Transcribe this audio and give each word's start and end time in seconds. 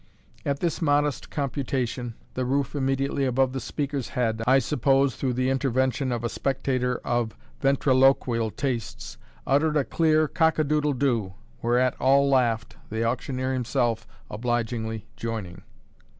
At 0.47 0.61
this 0.61 0.81
modest 0.81 1.29
computation 1.29 2.15
the 2.33 2.43
roof 2.43 2.73
immediately 2.73 3.23
above 3.23 3.53
the 3.53 3.59
speaker's 3.59 4.09
head 4.17 4.41
(I 4.47 4.57
suppose, 4.57 5.15
through 5.15 5.33
the 5.33 5.51
intervention 5.51 6.11
of 6.11 6.23
a 6.23 6.27
spectator 6.27 6.97
of 7.05 7.37
ventriloquial 7.59 8.49
tastes) 8.49 9.19
uttered 9.45 9.77
a 9.77 9.83
clear 9.85 10.27
"Cock 10.27 10.57
a 10.57 10.63
doodle 10.63 10.93
doo!" 10.93 11.35
whereat 11.61 11.93
all 11.99 12.27
laughed, 12.27 12.77
the 12.89 13.03
auctioneer 13.05 13.53
himself 13.53 14.07
obligingly 14.27 15.05
joining. 15.15 15.61